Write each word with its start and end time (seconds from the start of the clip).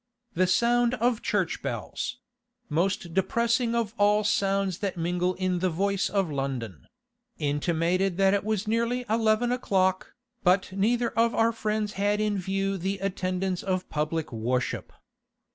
The 0.33 0.47
sound 0.47 0.95
of 0.95 1.21
church 1.21 1.61
bells—most 1.61 3.13
depressing 3.13 3.75
of 3.75 3.93
all 3.99 4.23
sounds 4.23 4.79
that 4.79 4.97
mingle 4.97 5.35
in 5.35 5.59
the 5.59 5.69
voice 5.69 6.09
of 6.09 6.31
London—intimated 6.31 8.17
that 8.17 8.33
it 8.33 8.43
was 8.43 8.67
nearly 8.67 9.05
eleven 9.07 9.51
o'clock, 9.51 10.15
but 10.41 10.71
neither 10.71 11.09
of 11.11 11.35
our 11.35 11.51
friends 11.51 11.93
had 12.01 12.19
in 12.19 12.39
view 12.39 12.79
the 12.79 12.97
attendance 12.97 13.61
of 13.61 13.89
public 13.89 14.33
worship. 14.33 14.91